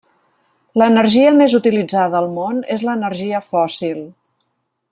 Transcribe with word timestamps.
L'energia 0.81 1.33
més 1.41 1.53
utilitzada 1.59 2.19
al 2.21 2.31
món 2.39 2.65
és 2.79 2.89
l'energia 2.89 3.47
fòssil. 3.53 4.03